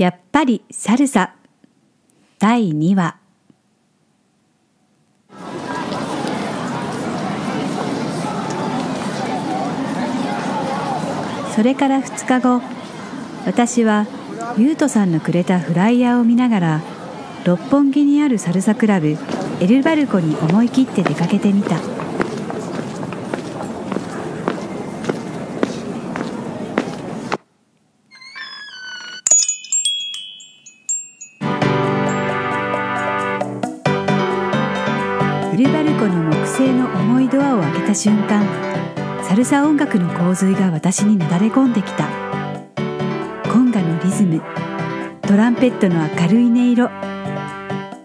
[0.00, 1.34] やっぱりサルサ。
[2.38, 3.16] 第2話。
[11.54, 12.62] それから2日後
[13.44, 14.06] 私は
[14.56, 16.80] ゆうとさんのくれたフライヤーを見ながら
[17.44, 19.18] 六本木にあるサルサクラブ
[19.60, 21.99] エルバルコに思い切って出かけてみた。
[35.60, 38.42] ルバルコの木製の重いドアを開けた瞬間
[39.22, 42.08] サルサ音楽の洪水が私になだれ込んできた。
[43.52, 44.40] コンガのリズム
[45.20, 46.90] トランペットの明るい音色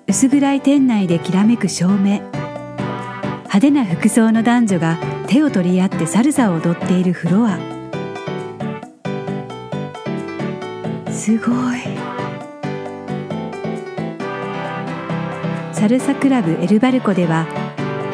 [0.06, 2.20] 薄暗い店内できらめく照明
[3.46, 4.98] 派手な服装の男女が
[5.28, 7.58] 手を取り合ってサルサを踊っているフロア。
[11.10, 12.05] すごい。
[15.86, 17.46] サルサクラブエルバルコでは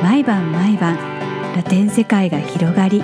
[0.03, 0.97] 毎晩毎晩
[1.55, 3.01] ラテン世界が広がり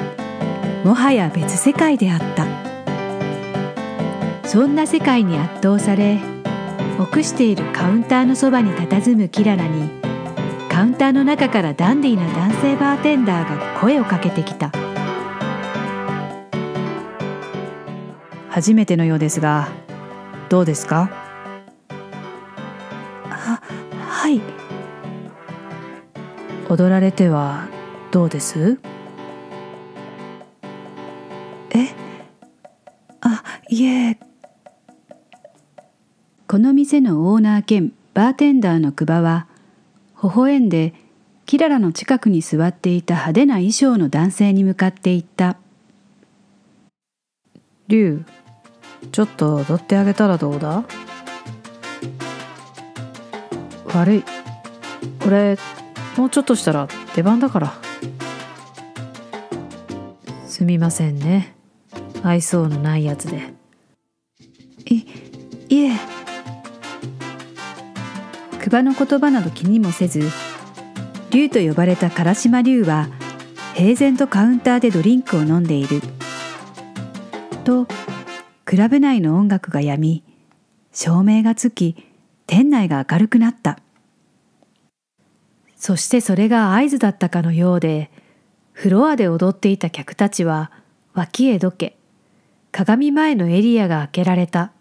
[0.83, 2.45] もはや別世界であった。
[4.45, 6.19] そんな世界に圧倒され
[6.99, 9.89] 臆しているカウンターのそばに佇むキララに
[10.69, 14.73] カウンターの中からダンディーな男性バーテンダーが声をかけてきた。
[18.49, 19.69] 初めてのようですが
[20.49, 21.26] どうですか？
[26.69, 27.67] 踊られては
[28.11, 28.79] どうです？
[31.71, 31.87] え？
[33.21, 34.17] あいえ。
[36.47, 39.47] この店のオーナー兼バーテンダーのクバは
[40.21, 40.93] 微笑んで
[41.45, 45.57] キララの近くに座っていた派手な衣装の男性に向かって言った
[47.87, 48.25] 「リュウ
[49.11, 50.83] ちょっと踊ってあげたらどうだ?」
[53.93, 54.23] 悪い。
[55.25, 55.57] 俺
[56.17, 57.73] もうちょっとしたら出番だから。
[60.47, 61.55] すみませんね。
[62.23, 63.53] 愛想のないやつで。
[64.85, 65.05] い
[65.69, 65.91] いえ。
[68.59, 70.29] 久場の言葉など気にもせず
[71.29, 73.07] 竜と呼ばれた唐島竜は
[73.75, 76.01] 平然とカウンターでドリンクを飲んでいる。
[77.63, 77.87] と
[78.65, 80.23] クラブ内の音楽がやみ
[80.91, 81.95] 照明がつき
[82.47, 83.79] 店内が明るくなった。
[85.87, 88.11] そしてそれが合図だったかのようで
[88.73, 90.69] フロアで踊っていた客たちは
[91.13, 91.95] 脇へどけ
[92.73, 94.73] 鏡前のエリアが開けられた。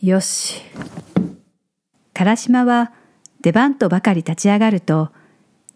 [0.00, 0.62] よし。
[2.14, 2.94] 唐島は
[3.42, 5.10] 出番とばかり立ち上がると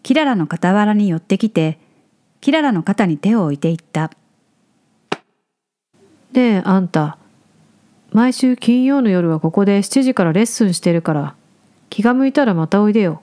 [0.01, 1.77] キララの傍らに寄ってきて
[2.39, 4.09] キララの肩に手を置いていった
[6.33, 7.19] 「ねえあんた。
[8.11, 11.35] 毎週金曜の夜はここで7時からレッスンしてるから
[11.91, 13.21] 気が向いたらまたおいでよ」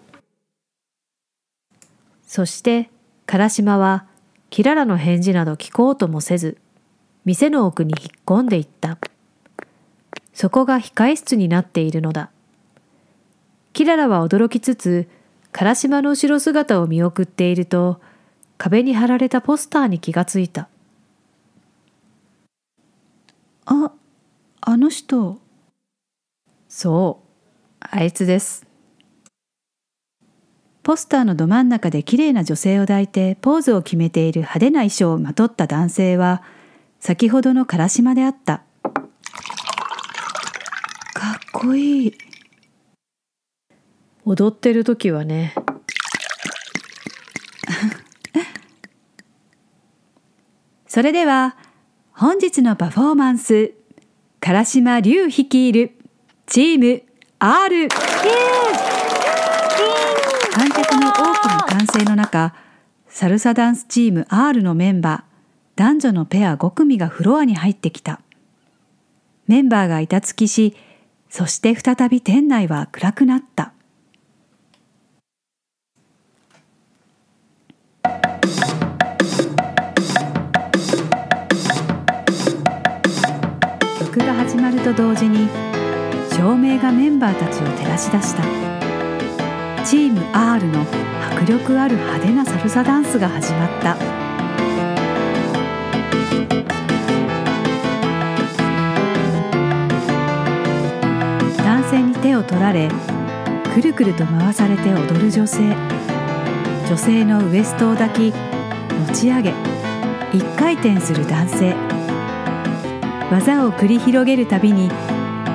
[2.28, 2.90] そして
[3.26, 4.04] 唐島は
[4.50, 6.58] キララの返事など聞こうともせず
[7.24, 8.98] 店の奥に引っ込んでいった。
[10.34, 12.30] そこが控え室になっているのだ。
[13.72, 15.08] キララは驚きつつ
[15.52, 18.00] 唐島の後ろ姿を見送っていると
[18.58, 20.68] 壁に貼られたポスターに気がついた。
[23.64, 23.90] あ
[24.60, 25.38] あの人。
[26.68, 27.28] そう
[27.80, 28.67] あいつです
[30.88, 36.42] ポスターのど真ん中で綺麗な女性を抱いてポーズを決めている派手な衣装をまとった男性は
[36.98, 38.62] 先ほどの唐島であった。
[41.12, 42.14] かっこいい。
[44.24, 45.52] 踊ってる時はね。
[50.88, 51.58] それでは
[52.12, 53.74] 本日のパフォーマンス
[54.40, 55.92] 唐島龍率いる
[56.46, 57.02] チーム
[57.40, 57.88] R
[60.58, 62.52] 観客の多くの歓声の中
[63.06, 65.22] サルサダンスチーム R のメンバー
[65.76, 68.20] 男女のペア5組がフロアに入ってきた。
[69.46, 70.74] メンバーが板付きし
[71.30, 73.72] そして再び店内は暗くなった。
[84.00, 85.48] 曲が始まると同時に
[86.32, 88.77] 照明がメンバーたちを照らし出した。
[89.88, 90.82] チーム R の
[91.32, 93.96] 迫力ある派手なサルサダンスが始まった。
[101.64, 102.90] 男性に手を取られ
[103.72, 105.74] くるくると回されて踊る女性。
[106.86, 108.34] 女性のウエストを抱き
[109.08, 109.54] 持ち上げ
[110.34, 111.74] 一回転する男性。
[113.30, 114.90] 技を繰り広げるたびに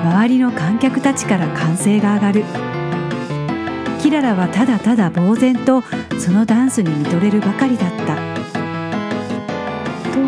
[0.02, 2.73] 周りの観客たちから歓声が上がる。
[4.04, 5.82] キララはただただ呆然と
[6.18, 8.16] そのダンスに見とれるばかりだった。
[10.12, 10.20] と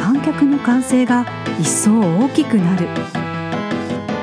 [0.00, 1.26] 観客の歓声が
[1.60, 2.88] 一層大きくなる。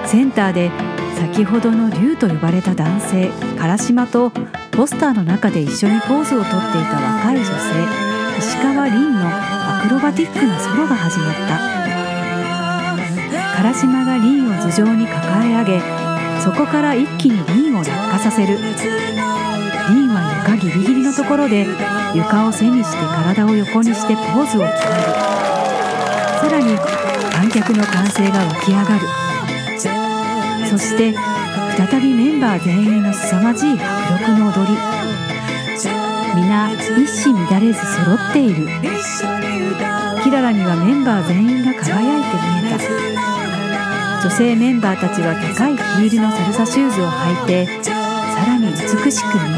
[0.07, 0.71] センターで
[1.19, 3.29] 先ほどの竜と呼ばれた男性
[3.59, 4.31] 唐島と
[4.71, 7.51] ポスターの中で一緒にポーズをとっていた若い女性
[8.39, 11.59] 石川凛のアクロバティックなソロが始まった。
[13.61, 16.00] 唐島が凛を頭上に抱え上げ
[16.43, 18.57] そこから一気に凛を落下させる。
[18.57, 21.67] 凛は床ギリギリのところで
[22.15, 25.03] 床を背にして体を横にしてポーズを決める。
[26.41, 26.75] さらに
[27.31, 29.07] 観客の歓声が湧き上がる。
[30.67, 31.13] そして
[31.77, 34.77] 再びメンバー全員の凄まじい迫力の踊り。
[36.35, 38.67] 皆一糸乱れず揃っている。
[40.23, 43.40] キララにはメンバー全員が輝いて見えた。
[44.23, 47.91] 女性メンバーたちは高いヒールのサルサシューズを履いてさ
[48.45, 48.77] らに美
[49.11, 49.57] しく見え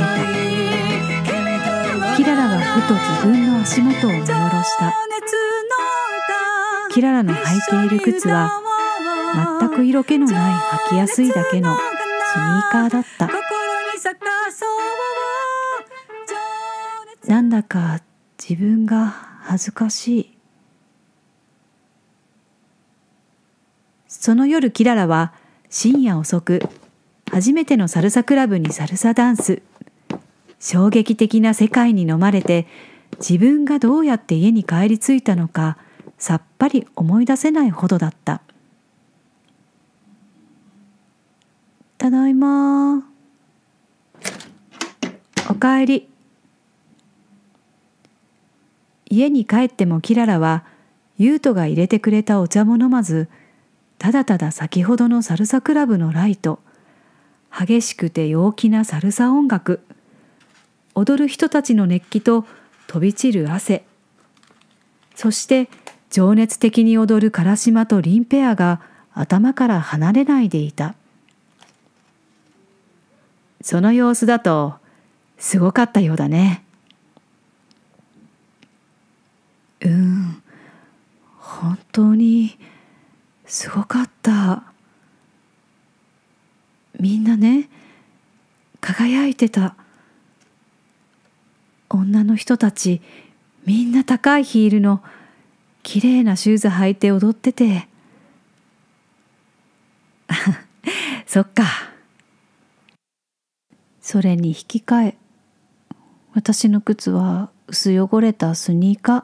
[2.08, 2.16] た。
[2.16, 4.94] キララはふと自分の足元を見下ろした。
[6.92, 8.52] キララの履いている靴は
[9.60, 10.54] 全く色気のない
[10.88, 11.80] 履きやすいだけのス
[12.38, 13.30] ニーカーだった。
[17.28, 18.00] なんだか
[18.40, 19.08] 自分が
[19.42, 20.33] 恥ずかしい。
[24.20, 25.34] その夜キララは
[25.70, 26.62] 深夜遅く
[27.32, 29.64] 初めてのサルサクラブにサルサダンス。
[30.60, 32.68] 衝撃的な世界に飲まれて
[33.18, 35.78] 自分がどうやって家に帰り着いたのか
[36.18, 38.42] さっぱり思い出せないほどだった。
[41.98, 43.04] ただいま
[45.50, 46.08] おかえり。
[49.10, 50.64] 家に帰ってもキララは
[51.18, 53.28] ユートが入れてくれたお茶も飲まず
[54.04, 56.60] ただただ先ほどのサルサクラブのライト
[57.58, 59.80] 激しくて陽気なサルサ音楽
[60.94, 62.46] 踊る人たちの熱気と
[62.88, 63.86] 飛び散る汗
[65.16, 65.70] そして
[66.10, 68.82] 情熱的に踊る唐島とリンペアが
[69.14, 70.96] 頭から離れないでいた。
[73.62, 74.76] その様子だと
[75.38, 76.66] すごかったようだね。
[79.80, 80.44] うん、
[81.38, 82.58] 本当に
[83.46, 84.64] すごかった。
[87.00, 87.70] みんなね、
[88.80, 89.76] 輝いてた。
[91.90, 93.02] 女の人たち、
[93.66, 95.04] みんな高いヒールの
[95.84, 97.88] 綺麗なシューズ履いて踊ってて。
[101.28, 101.94] そっか。
[104.02, 105.18] それに引き換え
[106.34, 109.24] 私の靴は薄汚れたスニーカー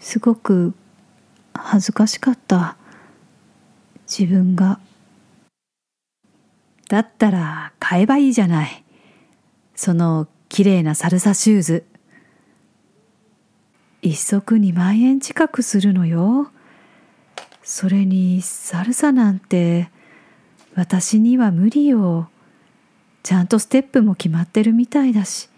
[0.00, 0.74] すごく
[1.64, 2.76] 恥ずかしかった。
[4.06, 4.80] 自分が。
[6.88, 8.84] だったら買えばいいじゃない。
[9.74, 11.84] そのきれいなサルサシューズ。
[14.02, 16.50] 一足2万円近くするのよ。
[17.62, 19.90] それにサルサなんて
[20.76, 22.30] 私には無理よ。
[23.22, 25.48] ちゃんとステップも決まってるみたいだし。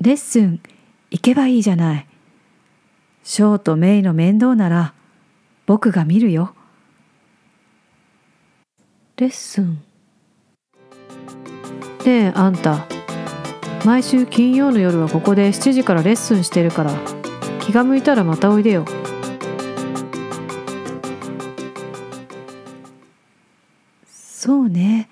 [0.00, 0.60] レッスン
[1.10, 2.06] 行けばいいじゃない。
[3.28, 4.94] ショーとメイの面倒なら
[5.66, 6.54] 僕が見るよ。
[9.16, 9.82] レッスン。
[12.04, 12.86] ねえあんた
[13.84, 16.92] 毎週金曜の夜はここで7時からレッスンしてるから
[17.58, 18.84] 気が向いたらまたおいでよ。
[24.06, 25.08] そうね。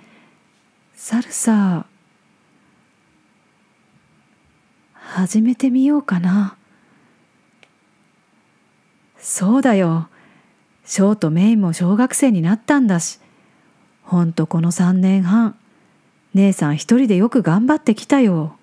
[0.94, 1.86] サルサ
[4.92, 6.56] 始めてみようかな
[9.36, 10.08] そうだよ。
[10.84, 13.18] ショーとメイも小学生になったんだし。
[14.04, 15.58] ほんとこの3年半。
[16.34, 18.56] 姉さん一人でよく頑張ってきたよ。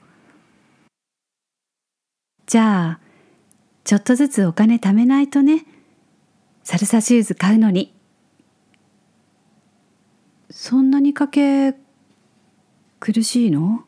[2.45, 2.99] じゃあ
[3.83, 5.65] ちょっとずつお金貯めないとね。
[6.63, 7.93] サルサシューズ買うのに。
[10.49, 11.75] そんなにかけ
[13.01, 13.83] 苦しいの？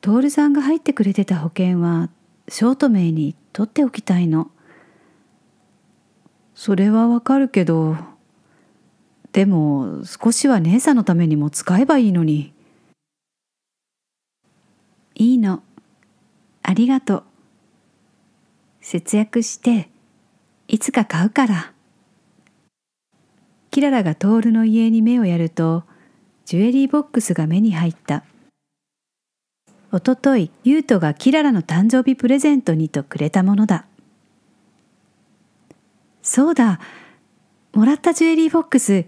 [0.00, 2.10] 徹さんが入ってくれてた保険は
[2.48, 4.50] ショート名に取っておきたいの。
[6.54, 7.96] それはわかるけど
[9.32, 12.54] でも少しは姉さんのためにも使えばいいのに。
[15.14, 15.62] いいの。
[16.62, 17.24] ありがとう。
[18.80, 19.90] 節約して
[20.68, 21.72] いつか買うから。
[23.70, 25.84] キララが徹の家に目をやると
[26.46, 28.24] ジュエリーボックスが目に入った。
[29.96, 33.86] おととい、ユートがキララの誕生日プレゼントにとくれたものだ。
[36.20, 36.80] そうだ。
[37.72, 39.06] もらったジュエリーボックス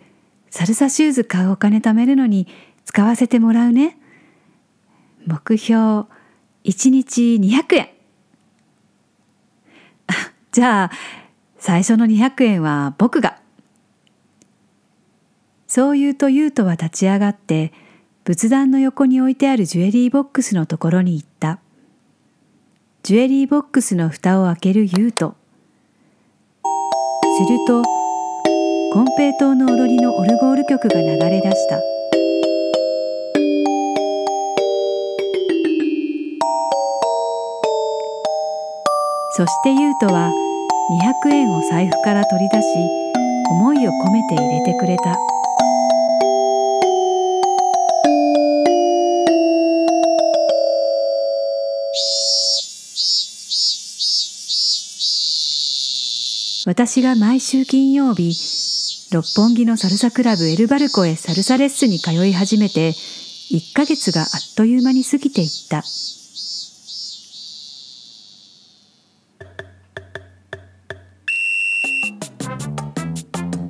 [0.49, 2.49] サルサシューズ買うお金貯めるのに
[2.87, 3.99] 使わせてもらうね。
[5.27, 6.07] 目標
[6.65, 7.89] 1日200円。
[10.53, 10.91] じゃあ
[11.59, 13.39] 最初の200円は僕が。
[15.67, 17.75] そう言うと優斗は立ち上がって
[18.29, 21.61] 仏壇の横に置いてあるジュエリーボックスのところに行った。
[23.03, 25.33] ジュエリーボックスの蓋を開ける優斗
[26.63, 27.83] すると
[28.93, 31.81] 金平糖の踊りのオルゴール曲が流れ出した。
[39.39, 40.31] そして優斗は
[41.25, 42.67] 200円を財布から取り出し
[43.49, 45.17] 思いを込めて入れてくれた。
[56.69, 58.35] 私が毎週金曜日
[59.11, 65.81] 六本木のサルサクラブエルバルコへサルサレッスンに通い始めて1ヶ月があっという間に過ぎていった。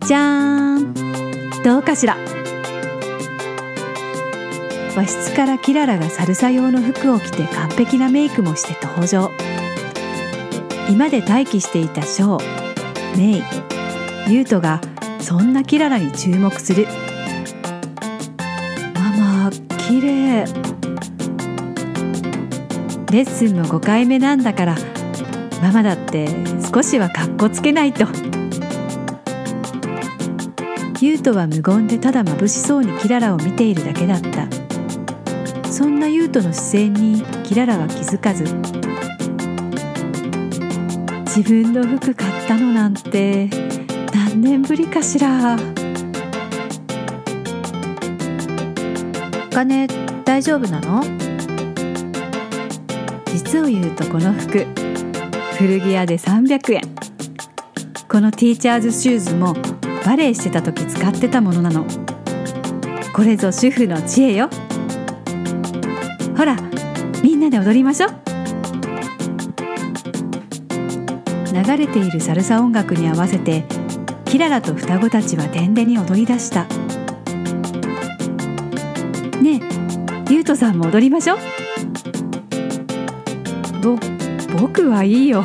[0.05, 1.63] じゃーん。
[1.63, 2.17] どうかしら。
[4.97, 9.31] 和室からキララがサルサ用の服を着て完璧なメイクもして登場。
[10.91, 12.68] 居間で待機していたショー。
[13.19, 14.81] メイユートが
[15.19, 16.87] そんなキララに注目する。
[18.95, 20.45] ママ綺麗。
[23.11, 24.77] レッスンも5回目なんだから
[25.61, 26.29] ママだって
[26.73, 28.07] 少しはかっこつけないと。
[31.01, 34.47] ユートは無言でただ眩しそうにキララを見ているだけだった。
[35.69, 38.45] そんなユートの視線にキララは気づかず。
[41.25, 43.51] 自分の服買ったのなんて
[44.15, 45.59] 何年ぶりかしら。
[49.51, 49.87] お金
[50.25, 51.05] 大丈夫なの？
[53.27, 54.67] 実を言うとこの服
[55.59, 56.81] 古着屋で300円
[58.09, 59.55] このティーチャーズシューズも
[60.07, 61.85] バレエしてた時使ってたものなの。
[63.13, 64.49] これぞ主婦の知恵よ。
[66.35, 66.57] ほら
[67.23, 68.28] みんなで踊りましょう
[71.63, 73.65] 流れているサルサ音楽に合わせて
[74.27, 76.67] キララと双子たちは天でに踊り出した。
[79.43, 79.61] ね
[80.29, 81.39] えゆうとさんも踊りましょう。
[83.83, 83.97] ぼ
[84.61, 85.45] 僕はいいよ。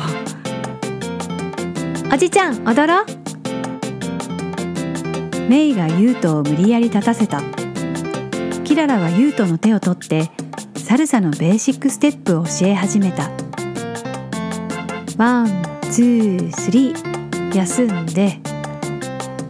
[2.12, 3.06] おじちゃん踊ろう。
[5.48, 7.42] メイがユウトを無理やり立たせた。
[8.62, 10.30] キララはユウトの手を取って
[10.76, 13.30] サルサのベーシックステップを教え始めた。
[15.16, 18.40] One two three 休んで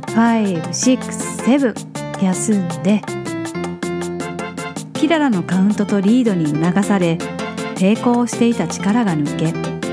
[0.09, 1.75] five six seven
[2.23, 3.03] 休んで
[4.95, 7.19] キララのカウントとリードに促され
[7.77, 9.49] 抵抗していた力が抜け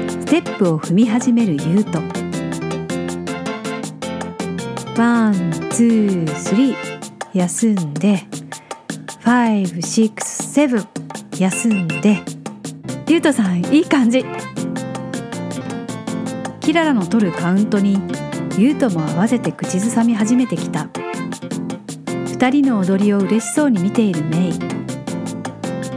[0.09, 1.99] ステップを踏み始めるユウト
[5.01, 5.33] One
[5.71, 6.75] two three
[7.33, 8.17] 休んで
[9.21, 10.87] five six seven
[11.39, 12.19] 休んで
[13.07, 14.23] ゆうとさんいい感じ
[16.61, 17.99] キララの取るカウントに
[18.57, 20.87] ゆうとも合わせて口ずさみ始めてきた。
[22.27, 24.53] 二人の踊りを嬉しそうに見ているメイ。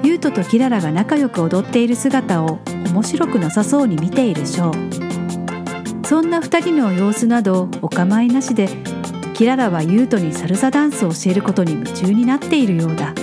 [0.02, 2.58] ゆうととキララが仲良く踊っている姿を
[2.90, 8.68] 面白くなさそうに見ているショーそんな二人の様子などお構いなしで
[9.32, 13.14] キララはユートにサルサダンスを教えることに夢中になっているようだ。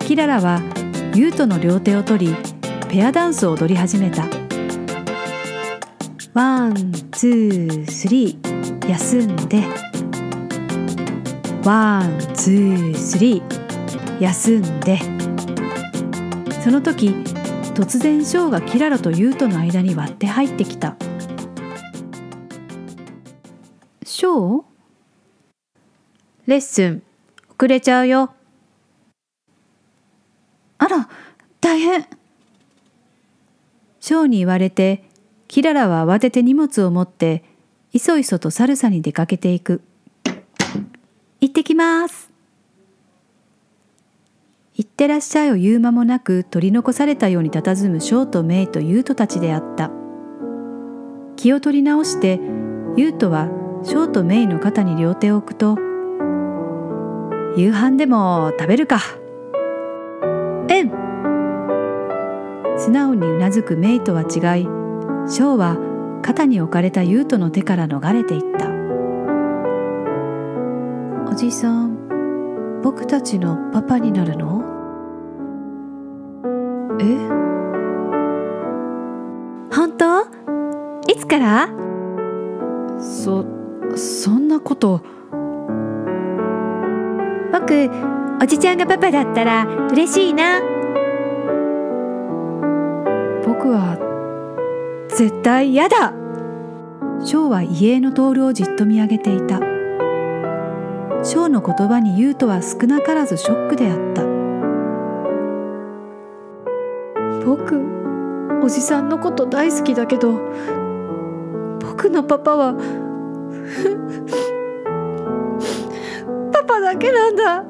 [0.00, 0.60] キララは
[1.14, 2.36] ユートの両手を取り
[2.88, 4.37] ペアダンスを踊り始めた。
[6.38, 9.64] One two three 休んで。
[11.64, 15.00] One two three 休んで。
[16.62, 17.08] その時
[17.74, 20.94] 突然ショーがキララとユートの間に割って入ってきた。
[24.04, 24.64] ショー？
[26.46, 27.02] レッスン
[27.58, 28.32] 遅れちゃうよ。
[30.78, 31.08] あら
[31.60, 32.06] 大変。
[33.98, 35.07] ショーに言われて
[35.48, 37.42] キララは慌てて荷物を持って
[37.92, 39.80] いそいそとサルサに出かけていく。
[41.40, 42.30] 行ってきます。
[44.74, 49.90] 行ってらっしゃいを言う間もなく取り残されたように佇むショーとメイとユートたちであった。
[51.36, 52.38] 気を取り直して
[52.96, 53.48] ユートは
[53.84, 55.78] ショーとメイの肩に両手を置くと
[57.56, 59.00] 夕飯でも食べるか。
[60.70, 60.90] うん
[62.78, 64.77] 素直にうなずくメイとは違い
[65.28, 65.76] ショーは
[66.22, 68.68] 肩に置かれた優斗の手から逃れていった。
[71.30, 74.64] おじさん僕たちのパパになるの？
[76.98, 77.04] え？
[79.70, 80.22] 本当？
[81.12, 81.68] いつから？
[82.98, 83.44] そ
[83.96, 85.02] そんなこと。
[87.52, 87.90] 僕
[88.42, 90.60] おじちゃんがパパだったら嬉しいな。
[93.44, 93.98] 僕は
[95.18, 96.12] 絶対嫌だ。
[97.24, 99.58] 翔は家江の徹をじっと見上げていた。
[101.24, 104.22] 翔の言葉に優斗は少なからずショックであった。
[107.44, 107.82] 僕
[108.62, 110.38] おじさんのこと大好きだけど
[111.80, 112.74] 僕のパパは
[116.52, 117.64] パパだけなんだ。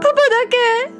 [0.00, 0.90] パパだけ。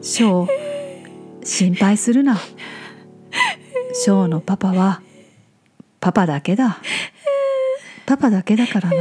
[0.00, 2.36] ショー心配するな。
[3.92, 5.02] ショーのパパは
[6.00, 6.78] パパだけだ。
[8.06, 8.96] パパだけだからな。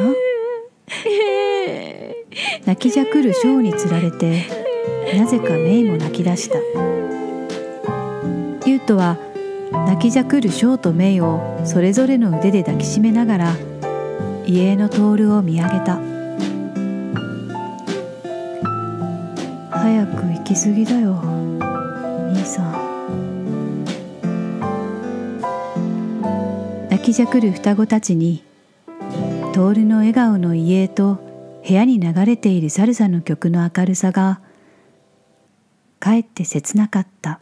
[2.65, 4.45] 泣きじゃくるショーにつられて
[5.15, 6.57] なぜかメイも泣き出した。
[8.67, 9.17] ユウトは
[9.71, 13.55] 泣きじゃくるショーとメイをそれぞれの腕で抱きしめながら
[14.45, 15.99] 家の徹を見上げた。
[19.71, 21.19] 早くきすぎだよ。
[22.31, 23.83] 兄さん。
[26.89, 28.45] 泣きじゃくる双子たちに
[29.51, 31.15] 徹の笑顔の遺影と
[31.67, 34.39] 部屋に流れているサルサの曲の明るさが
[35.99, 37.41] かえって切なかった。